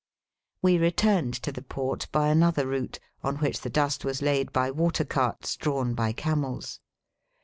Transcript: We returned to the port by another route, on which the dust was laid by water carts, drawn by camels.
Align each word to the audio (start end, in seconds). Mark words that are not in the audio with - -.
We 0.63 0.79
returned 0.79 1.35
to 1.43 1.51
the 1.51 1.61
port 1.61 2.07
by 2.11 2.29
another 2.29 2.65
route, 2.65 2.99
on 3.23 3.35
which 3.35 3.61
the 3.61 3.69
dust 3.69 4.03
was 4.03 4.19
laid 4.23 4.51
by 4.51 4.71
water 4.71 5.05
carts, 5.05 5.55
drawn 5.55 5.93
by 5.93 6.11
camels. 6.11 6.79